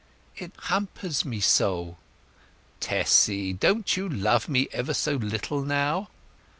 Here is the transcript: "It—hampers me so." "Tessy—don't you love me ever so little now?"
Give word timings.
"It—hampers 0.35 1.25
me 1.25 1.39
so." 1.39 1.97
"Tessy—don't 2.79 3.95
you 3.95 4.09
love 4.09 4.49
me 4.49 4.67
ever 4.71 4.95
so 4.95 5.13
little 5.13 5.61
now?" 5.61 6.09